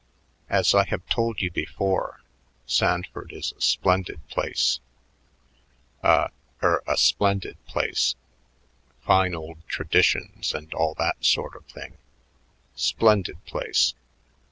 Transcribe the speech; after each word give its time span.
As 0.49 0.73
I 0.73 0.83
have 0.85 1.05
told 1.09 1.41
you 1.43 1.51
before, 1.51 2.21
Sanford 2.65 3.31
is 3.31 3.53
a 3.55 3.61
splendid 3.61 4.27
place, 4.29 4.79
a 6.01 6.31
er, 6.63 6.81
a 6.87 6.97
splendid 6.97 7.63
place. 7.67 8.15
Fine 9.05 9.35
old 9.35 9.59
traditions 9.67 10.55
and 10.55 10.73
all 10.73 10.95
that 10.95 11.23
sort 11.23 11.55
of 11.55 11.67
thing. 11.67 11.99
Splendid 12.73 13.45
place. 13.45 13.93